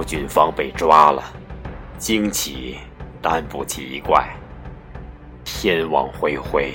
[0.00, 1.22] 高俊芳被抓了，
[1.98, 2.78] 惊奇
[3.20, 4.26] 但不奇怪。
[5.44, 6.72] 天网恢恢，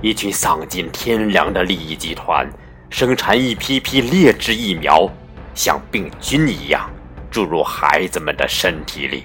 [0.00, 2.48] 一群丧尽天良的利益集团
[2.88, 5.10] 生产一批批劣质疫苗，
[5.56, 6.88] 像病菌一样
[7.32, 9.24] 注入孩子们的身体里。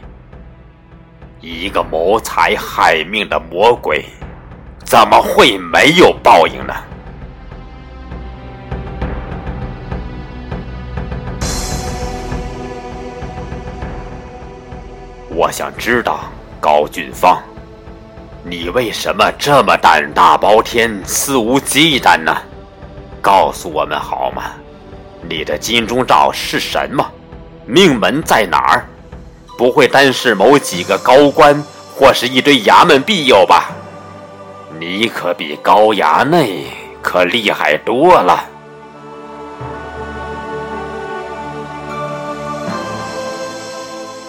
[1.40, 4.04] 一个谋财害命的魔鬼，
[4.84, 6.74] 怎么会没有报应呢？
[15.38, 16.22] 我想知道，
[16.60, 17.40] 高俊芳，
[18.44, 22.36] 你为什么这么胆大包天、肆无忌惮呢？
[23.22, 24.46] 告诉我们好吗？
[25.30, 27.06] 你的金钟罩是什么？
[27.68, 28.88] 命门在哪儿？
[29.60, 31.64] 不会单是某几个高官
[31.96, 33.70] 或是一堆衙门庇佑吧？
[34.80, 36.66] 你可比高衙内
[37.00, 38.44] 可厉害多了。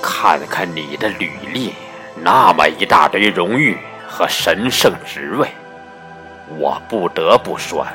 [0.02, 1.74] 看看你的履历，
[2.16, 5.48] 那么一大堆荣誉和神圣职位，
[6.58, 7.86] 我不得不说，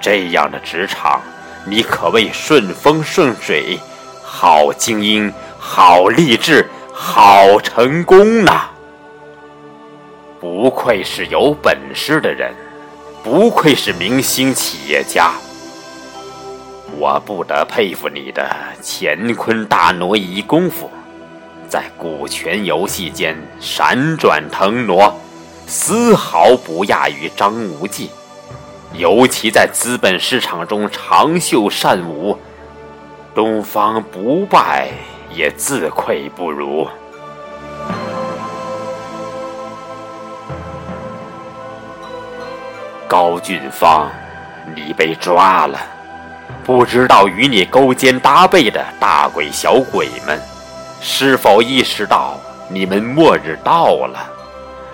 [0.00, 1.20] 这样的职场，
[1.64, 3.78] 你可谓顺风顺水，
[4.22, 8.68] 好精英，好励志，好成功呐！
[10.40, 12.52] 不愧是有本事的人，
[13.22, 15.32] 不愧是明星企业家，
[16.98, 18.50] 我不得佩服你的
[18.82, 20.90] 乾坤大挪移功夫。
[21.72, 25.10] 在股权游戏间闪转腾挪，
[25.66, 28.10] 丝毫不亚于张无忌；
[28.92, 32.36] 尤其在资本市场中长袖善舞，
[33.34, 34.90] 东方不败
[35.34, 36.86] 也自愧不如。
[43.08, 44.10] 高俊芳，
[44.76, 45.78] 你被抓了，
[46.62, 50.38] 不知道与你勾肩搭背的大鬼小鬼们。
[51.04, 54.30] 是否意识到你们末日到了？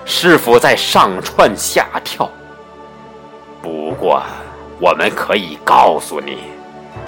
[0.06, 2.30] 是否在上蹿下跳？
[3.60, 4.22] 不过，
[4.80, 6.38] 我们可以告诉你，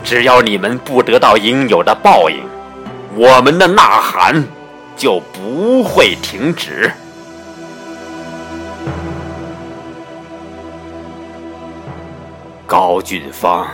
[0.05, 2.45] 只要你们不得到应有的报应，
[3.17, 4.45] 我们的呐喊
[4.99, 6.93] 就不会停止。
[12.67, 13.67] 高俊芳，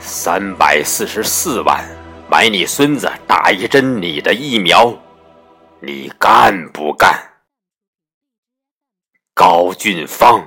[0.00, 1.84] 三百四十四万。
[2.28, 4.92] 买你孙子打一针你的疫苗，
[5.80, 7.16] 你干不干？
[9.32, 10.44] 高俊芳，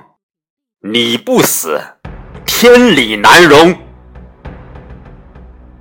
[0.80, 1.80] 你不死，
[2.44, 3.74] 天理难容。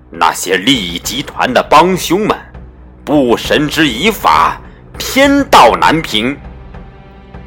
[0.09, 2.37] 那些利益集团的帮凶们，
[3.03, 4.61] 不绳之以法，
[4.97, 6.37] 天道难平。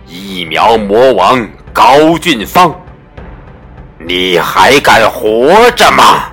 [0.06, 2.78] 疫苗魔王高俊芳，
[3.98, 6.31] 你还敢活着吗？